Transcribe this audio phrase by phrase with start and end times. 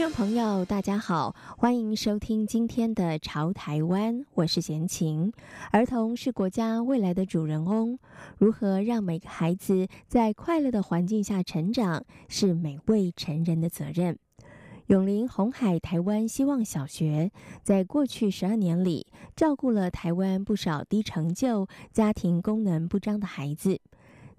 [0.00, 5.30] 听众朋友，大家好，欢迎收听今天的《潮台湾》，我是贤琴。
[5.72, 7.98] 儿童是国家未来的主人翁，
[8.38, 14.18] 如何让每个孩子在快乐的环境下成长，是每位成人的责任。
[14.86, 17.30] 永龄红海台湾希望小学
[17.62, 23.78] 在过去十二年里，照顾了台湾不少低成就、家庭功能不彰的孩子。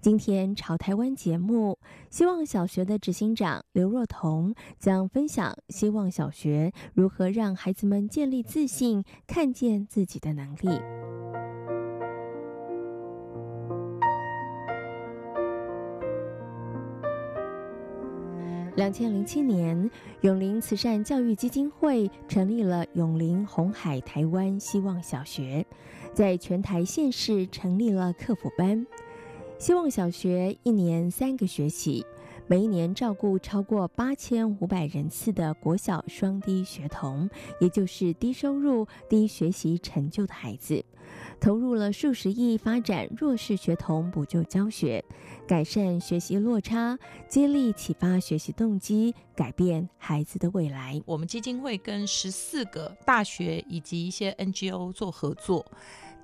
[0.02, 1.78] 今天潮台湾节目，
[2.10, 10.70] 希望小学的执行长刘若彤将分享希望小学如何让孩子们建立自信，看见自己的能力。
[18.74, 19.88] 两千零七年，
[20.22, 25.64] 永龄慈善教育基金会成立了永龄红海台湾希望小学，
[26.12, 28.84] 在全台县市成立了课辅班。
[29.62, 32.04] 希望小学一年三个学期，
[32.48, 40.84] 每一年照顾超过八千五百人次的国小双低学童，也就是低收入、低学习成就的孩子，
[41.38, 45.04] 投入了数十亿发展弱势学童补救教学，
[45.46, 51.00] 改善学习落差，接力启发学习动机，改变孩子的未来。
[51.06, 55.64] 我们基金会跟十四个大学以及一些 NGO 做合作。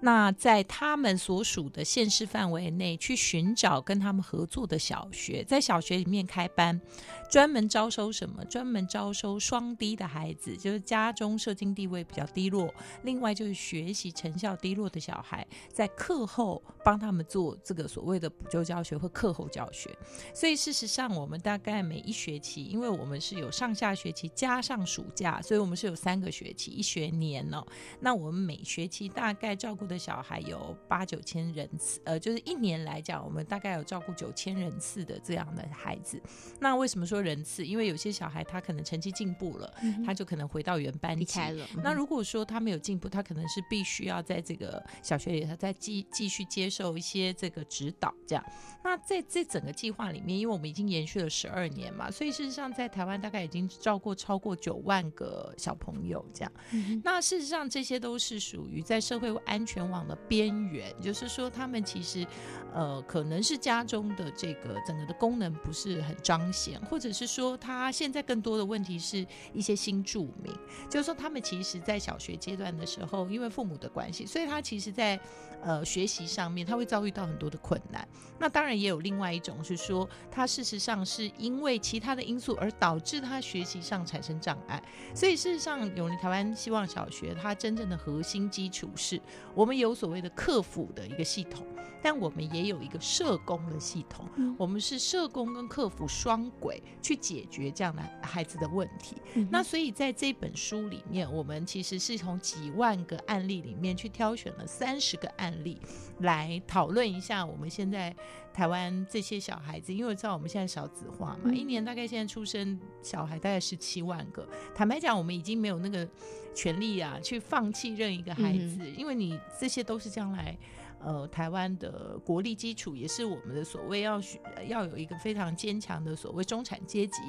[0.01, 6.81] 那在他们所属的县市范围内，去寻找跟他们合作的小学，在小学里面开班，
[7.29, 8.45] 专门招收什么？
[8.45, 19.95] 专门招收双低的孩子，就是家中社经地位比较低落，另外就是学习成效低落的小孩，在课后帮他们做这个所谓的补救教学或课后教学。
[20.33, 27.63] 所以事实上，我们大概每一学期，因为我们是有上下学期加上暑假，所以我们是有三个学期，一学年哦。
[28.01, 36.19] 那我们每学期大概照顾的小孩有八九千人次，呃，就是一年来讲，我们大概有照顾九千人次的这样的孩子。
[36.59, 37.67] 那为什么说人次？
[37.67, 41.69] 因为有些小孩他可能成绩进步了，嗯、他就可能回到原班级了。
[41.77, 48.15] 嗯、那如果说他没有进步，他可能是必须要在这个小学里他再继继续接受一些这个指导。
[48.27, 48.45] 这样，
[48.85, 56.25] 那在这整个计划里面，因为我们已经延续了十二年嘛，所以事实上在台湾大概已经照顾超过九万个小朋友。
[56.33, 62.27] 这样，嗯、那事实上这些都是属于在社会安全网的边缘，就是说，他们其实，
[62.73, 70.53] 呃，可能是家中的这个整个的功能不是很彰显，或者是说，他现在更多的问题是一些新住民，
[70.91, 75.19] 就是说，他们其实在小学阶段的时候，因为父母的关系，所以他其实在
[75.63, 78.07] 呃学习上面他会遭遇到很多的困难。
[78.39, 84.83] 那当然也有另外一种是说，他事实上是因为其他的因素而导致他学习上产生障碍。
[85.15, 89.21] 所以事实上，永龄台湾希望小学它真正的核心基础是。
[89.55, 91.67] 我们有所谓的客服的一个系统，
[92.01, 94.25] 但我们也有一个社工的系统。
[94.37, 99.17] 嗯、我们是社工跟客服双轨去解决这样的孩子的问题。
[99.35, 105.81] 嗯、那所以在这本书里面，我们其实是从几万个案例里面去挑选了三十个案例
[106.21, 108.15] 来讨论一下我们现在
[108.53, 109.93] 台湾这些小孩子。
[109.93, 114.49] 因为我知道我们现在少子化嘛，嗯、一年大概现在出生小孩大概十七万个。
[114.75, 116.07] 坦白讲，我们已经没有那个
[116.55, 119.37] 权利啊，去放弃任一个孩子，嗯、因为你。
[119.59, 120.57] 这些都是将来，
[121.01, 124.21] 呃，台湾的国力基础，也是我们的所谓要
[124.69, 127.23] 要有一个非常坚强的所谓中产阶级。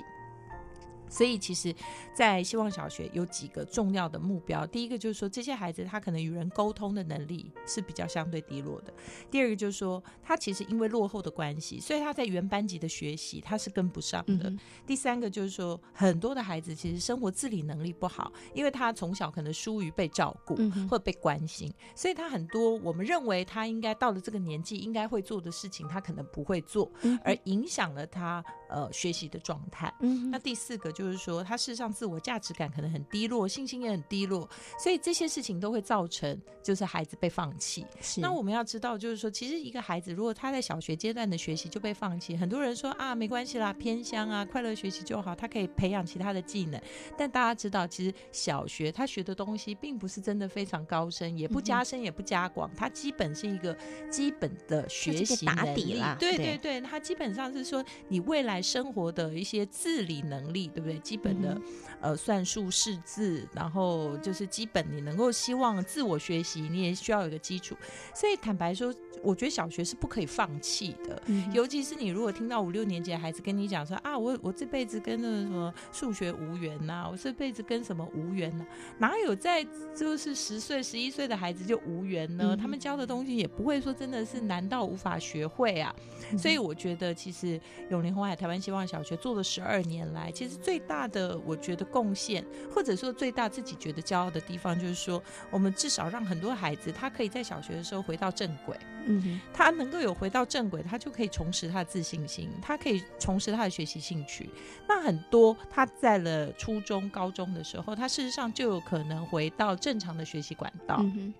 [1.10, 1.74] 所以，其实，
[2.14, 4.66] 在希望小学有几个重要的目标。
[4.68, 8.94] 第一个就是说，这些孩子他可能与人沟通的能力是比较相对低落的。
[9.32, 14.50] 第二个就是说，他其实因为落后的关系，所以他在原班级的学习他是跟不上的。
[14.50, 20.56] 嗯、第三个就是说，很多的孩子其实生活自理能力不好，因为他从小可能疏于被照顾、
[20.88, 29.92] 或者被关心，所以他很多我们认为他应该到了这个年纪应该会做的事情，他可能不会做，嗯、而影响了他呃学习的状态。
[30.02, 30.94] 嗯、那第四个。
[31.00, 34.46] 就是说，他事实上自我价值感可能很低落，信心也很低落，
[34.78, 37.86] 所以这些事情都会造成，就是孩子被放弃。
[38.18, 46.78] 那我们要知道，就是说，其实一个孩子如果他在小学阶段的学习就被放弃，很多人说啊，没关系啦，偏乡啊，快乐学习就好，他可以培养其他的技能。
[47.18, 53.74] 但大家知道，其实小学他学的东西并不是真的非常高深，也不加深，也不加广，他基本是一个
[54.12, 56.18] 基本的学习打底啦。
[56.20, 60.89] 对对对，他基本上是说你未来生活的一些自理能力，对不对？
[60.94, 61.04] 不对？
[61.04, 61.62] 基本的、嗯、
[62.02, 67.76] 呃算术、识字，然后就是基本你能够希望自我学习，你也需要有一个基础。
[68.14, 78.68] 所以坦白说，我觉得小学是不可以放弃的，嗯、尤其是你如果听到五六年级的孩子跟你讲说啊，我我这辈子跟那个什么数学无缘呐、啊，我这辈子跟什么无缘呐、啊？
[79.00, 79.66] 哪有在
[79.96, 82.56] 就是十岁、十一岁的孩子就无缘呢？
[82.56, 85.94] 嗯、他们教的东西也不会说真的是难到无法学会啊。
[86.32, 87.60] 嗯、所以我觉得，其实
[87.90, 92.44] 永龄红海台湾希望小学做了十二年来，其实最大的我觉得贡献，
[92.74, 95.22] 或者说最大自己觉得骄傲的地方，就是说
[95.52, 98.76] 我们至少让很多孩子他可以在小学的时候回到正轨。
[99.06, 104.50] 嗯，他能够有回到正轨，他就可以重拾他的自信心，他可以重拾他的学习兴趣。
[104.88, 110.98] 那很多他在了初中、高中的时候，他事实上就有可能回到正常的学习管道。
[111.00, 111.34] 嗯，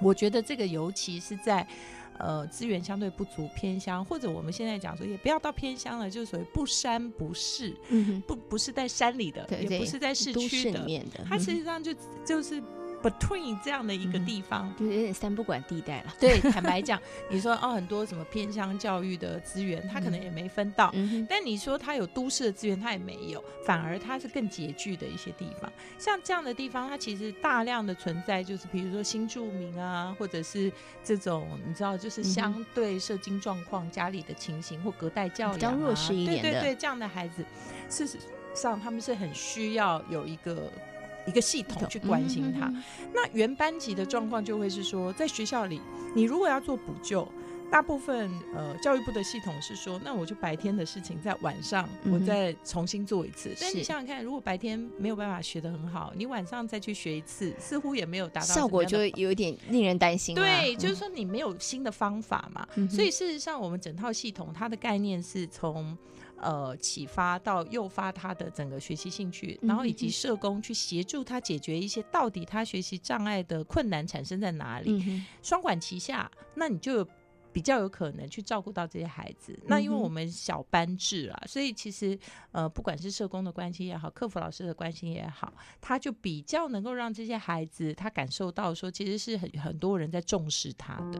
[0.00, 1.66] 我觉得这个尤其是在
[2.18, 12.62] 呃资源相对不足、偏乡，或者我们现在讲说也不要到偏乡了，就是所谓不山不市，嗯，不不是在山里的，对也不是在市区的，的他实际上就就是。
[13.02, 16.14] Between 这样的一个地方，嗯、就有点三不管地带了。
[16.18, 17.00] 对，坦白讲，
[17.30, 20.90] 你说哦，很多什么偏乡教育的资源，他可能也没分到。
[20.94, 25.70] 嗯、但你说他有都市的资源，他也没有，反而他是更拮据的一些地方。
[25.98, 30.72] 像这样的地方，它其实大量的存在，就是比如说新住民啊，或者是
[31.04, 37.44] 这种你知道，就是相对社经状况、家里的情形或隔代教养、啊、比较弱势一点的，对对对，这样的孩子，
[37.88, 38.18] 事实
[38.52, 40.72] 上他们是很需要有一个。
[41.26, 42.82] 一个系统去关心他，嗯、
[43.12, 45.80] 那原班级的状况就会是说，在学校里，
[46.14, 47.26] 你如果要做补救，
[47.68, 53.48] 大部分呃教育部的系统是说，那我就白天的事情在晚上我再重新做一次。
[53.48, 60.34] 嗯、但你想想看，如果白天没有办法学得很好，你晚上再去学一次，似乎也没有达到效果，就有点令人担心。
[60.36, 62.66] 对，就是说你没有新的方法嘛。
[62.76, 65.98] 嗯、所以事实上，我们整套系统它的概念是从。
[66.38, 77.08] 呃，启发到诱发他的整个学习兴趣，然后以及社工去协助他解决一些到底他学习障碍的困难产生在哪里，嗯、双管齐下，那你就有
[77.52, 79.58] 比较有可能去照顾到这些孩子。
[79.66, 82.18] 那因为我们小班制啊，所以其实
[82.52, 85.50] 呃，不管是社工的关系也好，客服老师的关心也好，
[85.80, 91.18] 他就比较能够让这些孩子他感受到说，其实是很很多人在重视他的。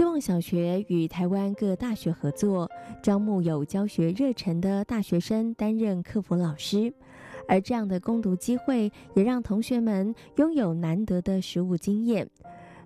[0.00, 2.70] 希望小学与台湾各大学合作，
[3.02, 6.94] 招募有教学热忱的大学生担任课辅老师，
[7.46, 12.30] 而这样的攻读机会也让同学们拥有难得的实务经验。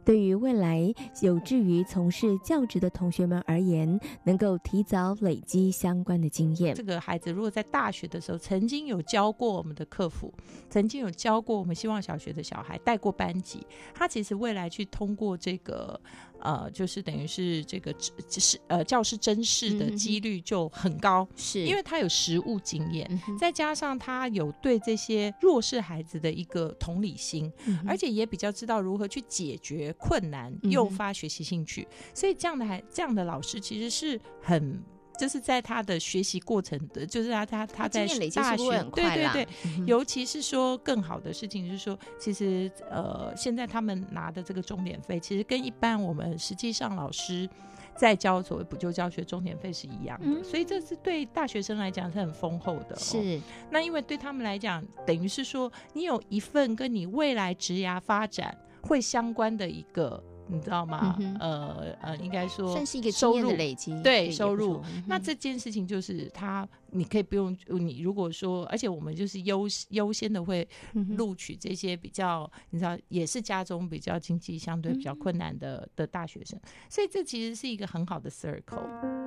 [0.05, 0.93] 对于未来
[1.23, 6.75] 有志于从事教职的同学们而言，能够提早累积相关的经验。
[6.75, 10.33] 这个孩子如果在大学的时候曾经有教过我们的客服，
[10.69, 16.01] 曾经有教过我们希望小学的小孩，带过班级，他其实未来去通过这个。
[16.41, 17.95] 呃，就是等于是这个
[18.29, 34.82] 是呃教师甄试的几率就很高，是因为他有实务经验，嗯、再加上他有对这些弱势孩子的一个同理心，嗯、而且也比较知道如何去解决困难，诱发学习兴趣，嗯、所以这样的孩这样的老师其实是很。
[35.17, 38.05] 就是在他的学习过程的，就是他他他在
[38.35, 47.49] 大学，对对对，嗯、尤其是说更好的事情，就是说，其实呃，现在他们拿的这个钟点费，其实跟一般我们实际上老师
[47.94, 52.98] 在教所谓补救教学钟点费是一样的，嗯、所以这是对大学生来讲是很丰厚的、哦。
[52.98, 58.53] 是，那因为对他们来讲，等于是说，你有一份跟你未来职涯发展
[58.84, 60.22] 会相关的一个。
[60.46, 61.17] 你知道吗？
[61.41, 64.79] 呃呃，应该说算是一个收入的累积，对收入。
[64.84, 70.69] 嗯、那这件事情就是他，你可以不用你如果说，而且我们就是优优先的会
[71.17, 76.60] 录取这些比较，你知道，也是家中比较经济相对比较困难的、嗯、的大学生，
[76.91, 79.24] 所以这其实是一个很好的 circle。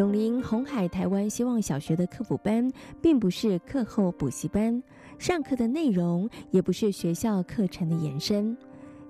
[0.00, 4.82] 永林红海台湾希望小学的课补班，并不是课后补习班，
[5.18, 8.56] 上课的内容也不是学校课程的延伸。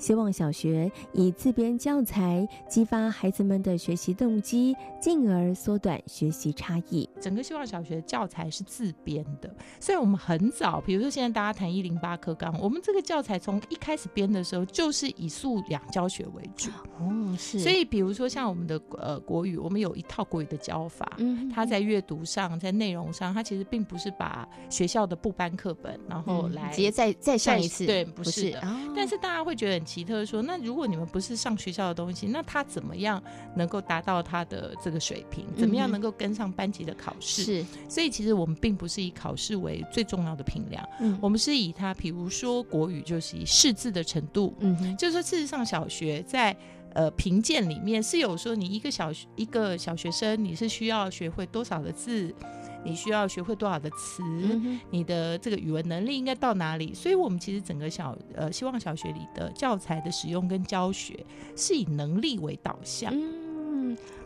[0.00, 7.08] 希望小学以自编教材激发孩子们的学习动机，进而缩短学习差异。
[7.20, 16.70] 整个希望小学教材是自编的，所以我们很早，比如说现在大家谈一零八课纲，我们这个教材从一开始编的时候就是以素养教学为主。
[16.98, 17.58] 哦，是。
[17.58, 28.60] 所以比如说像我们的呃国语，我们有一套国语的教法，嗯，它在阅读上，在内容上，它其实并不是把学校的部班课本然后来、嗯、直接再再上一次，对，不是的。
[28.60, 33.20] 是哦、但是大家会觉得很奇特，说那如果你们不是上学校的东西，那他怎么样
[33.56, 35.44] 能够达到他的这个水平？
[35.58, 37.42] 怎么样能够跟上班级的考试？
[37.42, 46.56] 是，所以其实我们并不是以考试为最重要的评量，嗯，我们是以他，比如说国语就是以识字的程度，嗯，就是说事实上小学在。
[46.92, 52.34] 呃，评鉴里面是有说，你一个小学一个小学生，你是需要学会多少的字，
[52.84, 56.94] 你需要学会多少的词，嗯、你的这个语文能力应该到哪里？
[56.94, 61.24] 所以，我们其实整个小呃希望小学里的教材的使用跟教学
[61.56, 63.12] 是以能力为导向。
[63.14, 63.39] 嗯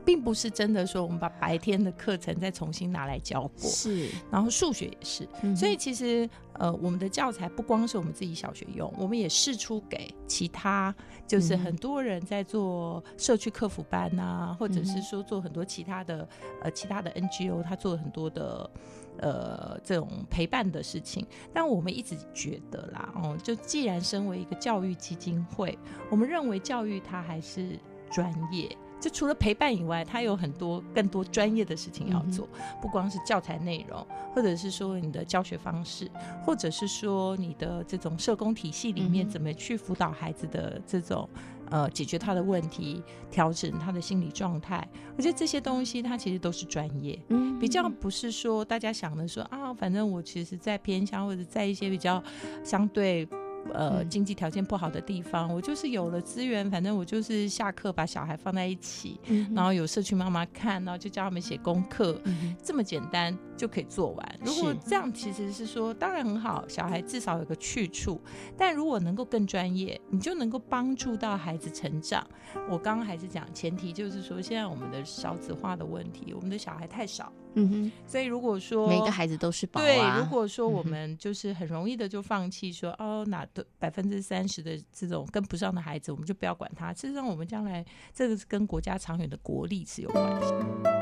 [0.05, 10.95] 并不是真的说我们把白天的课程再重新拿来教过，是，然后数学也是，嗯、所以其实呃，我们的教材不光是我们自己小学用，我们也试出给其他，
[11.27, 16.29] 就是很多人在做社区客服班啊，嗯、或者是说做很多其他的
[16.63, 18.71] 呃其他的 NGO，他做了很多的
[19.19, 21.27] 呃这种陪伴的事情。
[21.53, 25.77] 但我们一直觉得啦，哦，就既然身为一个教育基金会，
[26.11, 27.79] 我们认为教育它还是
[28.11, 28.77] 专业。
[29.05, 36.11] 就除了陪伴以外，他有很多更多专业的事情要做，嗯、不光是教材内容，或者是说你的教学方式，
[36.43, 41.29] 或者是说你的这种社工体系里面怎么去辅导孩子的这种
[41.69, 44.89] 呃解决他的问题，调整他的心理状态。
[45.19, 52.25] 我觉得这些东西它其实都是专业，嗯，比较不是说大家想的说啊，反正我其实，在偏乡或者在一些比较
[52.65, 53.29] 相对。
[53.73, 64.39] 呃，经济条件不好的地方，我就是有了资源，反正我就是下课把小孩放在一起，嗯、然后有社区妈妈看，然后就教他们写功课，嗯、这么简单就可以做完。
[64.45, 68.21] 如果这样，其实是说当然很好，小孩至少有个去处。
[68.57, 72.27] 但如果能够更专业，你就能够帮助到孩子成长。
[72.69, 77.33] 我刚刚还是讲前提，就是说现在我们的少子化的问题，我们的小孩太少。
[77.57, 86.93] 嗯哼，所以如果说每个孩子都是宝啊，对，如果说我们就是很容易的就放弃说，嗯、哦，哪的百分之三十的这种跟不上的孩子，我们就不要管他。
[86.93, 90.94] 事实上，我们将来这个是跟国家长远的国力是有关系。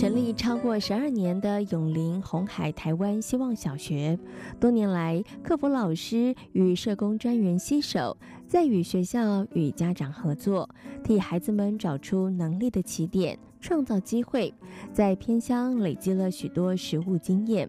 [0.00, 4.18] 成立超过十二年的永林红海台湾希望小学，
[4.58, 8.16] 多年来客服老师与社工专员携手，
[8.48, 10.66] 在与学校与家长合作，
[11.04, 14.54] 替孩子们找出能力的起点，创造机会，
[14.90, 17.68] 在偏乡累积了许多实务经验。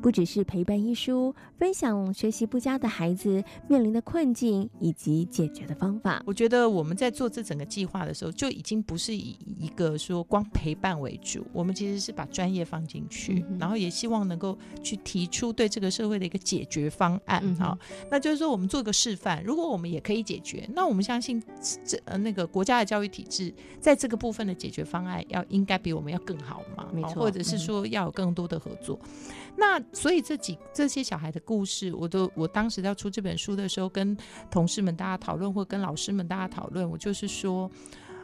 [0.00, 6.22] 不只是陪伴一书，分享学习不佳的孩子面临的困境以及解决的方法。
[6.24, 17.42] 我觉得我们在做这整个计划的时候，就已经不是以一个说光陪伴为主，我们其实是把专业放进去，嗯、然后也希望能够去提出对这个社会的一个解决方案。
[17.56, 21.42] 好、嗯，那就是说我们做个示范，如果我们也可以解决，那我们相信
[21.84, 26.86] 这呃那个国家的教育体制在这个部分的解决方案要应该比我们要更好嘛？
[26.92, 28.98] 没错，或者是说要有更多的合作。
[29.02, 29.08] 嗯、
[29.56, 34.16] 那所以这几这些小孩的故事，我都我当时要出这本书的时候，跟
[34.50, 37.70] 同事们大家讨论，或跟老师们大家讨论，我就是说，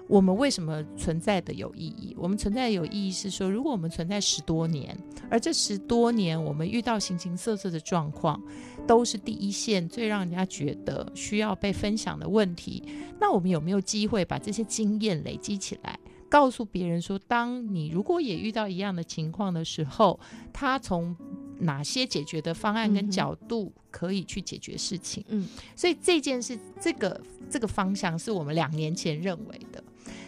[0.07, 2.15] 我们为什么存在的有意义？
[2.19, 4.97] 我们存在的有意义是说，如果我们存在十多年，
[5.31, 8.41] 而这十多年我们遇到形形色色的状况，
[8.87, 12.83] 都是第一线最让人家觉得需要被分享的问题，
[13.19, 15.99] 那我们有没有机会把这些经验累积起来？
[16.29, 20.19] 告诉别人说，当你如果也遇到一样的情况的时候，
[20.53, 21.17] 他从
[21.61, 25.25] 哪些解决的方案跟角度可以去解决事情？
[25.29, 25.47] 嗯，
[25.77, 27.21] 所以这件事，这个
[27.51, 29.83] 这个方向是我们两年前认为的。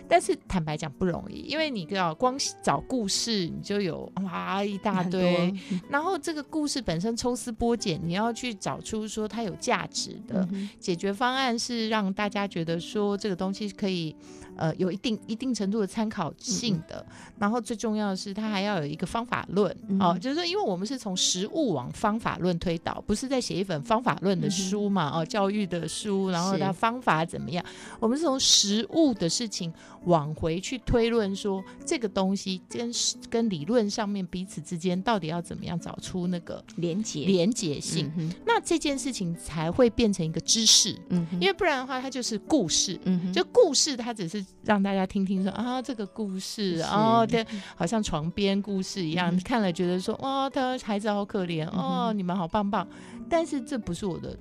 [0.09, 5.53] 但是坦白讲不容易，因为你要光找故事，你就有哇一大堆，
[5.91, 14.15] 然后这个故事本身抽丝剥茧，你要去找出说它有价值的解决方案，是让大家觉得说这个东西可以
[14.57, 17.05] 呃有一定一定程度的参考性的。
[17.39, 25.11] 然后最重要的是，它还要有一个方法论哦，就是说，因为我们是从实物往方法论推导，不是在写一本方法论的书嘛？
[25.15, 27.65] 哦，教育的书，然后它方法怎么样？
[28.01, 29.73] 我们是从实物的事情。
[30.07, 32.93] 往回去推论说，这个东西跟
[33.29, 40.97] 跟理论上面彼此之间到底要怎么样找出那个连结连结性，嗯、那这件事情才会变成一个知识。
[41.09, 42.97] 嗯，因为不然的话，它就是故事。
[43.03, 52.87] 嗯，就故事，它只是让大家听听说啊，这个故事哦，对，好像床边故事一样，嗯、看了觉得说哇，他孩子好可怜哦，你们好棒棒。
[53.29, 54.37] 但是这不是我的。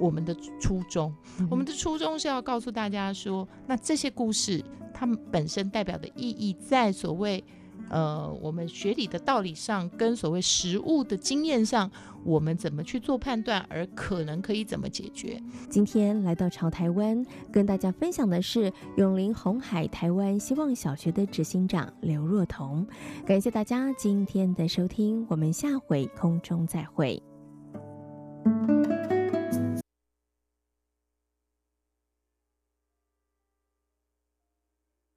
[0.00, 4.60] 我们的初衷，嗯、我们的初衷是要告诉大家说，那这些故事
[4.92, 7.44] 它们本身代表的意义，在所谓
[7.90, 11.90] 呃，我们学理的道理上，跟所谓实物的经验上，
[12.24, 15.40] 我们怎么去做判断，而可能可以怎么解决？
[15.68, 22.86] 今天来到潮台湾，跟大家分享的是永龄红海台湾希望小学的执行长刘若彤。
[23.24, 27.22] 感谢大家今天的收听，我们下回空中再会。